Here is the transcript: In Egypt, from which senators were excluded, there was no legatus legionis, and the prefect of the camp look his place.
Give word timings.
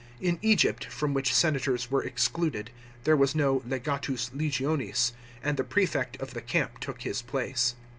In 0.19 0.39
Egypt, 0.41 0.85
from 0.85 1.13
which 1.13 1.31
senators 1.31 1.91
were 1.91 2.01
excluded, 2.01 2.71
there 3.03 3.15
was 3.15 3.35
no 3.35 3.61
legatus 3.67 4.31
legionis, 4.33 5.13
and 5.43 5.57
the 5.57 5.63
prefect 5.63 6.17
of 6.19 6.33
the 6.33 6.41
camp 6.41 6.87
look 6.87 7.03
his 7.03 7.21
place. 7.21 7.75